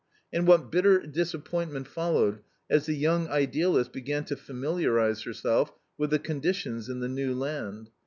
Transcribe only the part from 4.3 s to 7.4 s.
familiarize herself with the conditions in the new